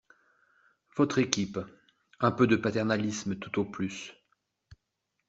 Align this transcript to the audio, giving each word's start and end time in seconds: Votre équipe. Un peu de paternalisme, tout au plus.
Votre 0.97 1.19
équipe. 1.19 1.59
Un 2.19 2.31
peu 2.31 2.47
de 2.47 2.55
paternalisme, 2.55 3.35
tout 3.35 3.59
au 3.59 3.65
plus. 3.65 4.15